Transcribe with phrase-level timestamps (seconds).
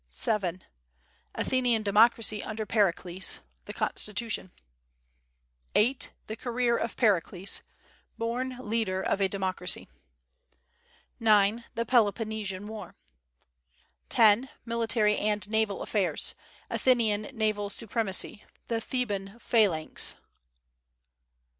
[0.09, 0.63] 7.
[1.35, 3.37] Athenian democracy under Pericles.
[3.65, 4.51] The Constitution.
[5.75, 6.11] 8.
[6.25, 7.61] The career of Pericles:
[8.17, 9.87] born leader of a democracy.
[11.19, 11.65] 9.
[11.75, 12.95] The Peloponnesian War.
[14.09, 14.49] 10.
[14.65, 16.33] Military and naval affairs.
[16.71, 18.43] Athenian naval supremacy.
[18.69, 20.15] The Theban phalanx.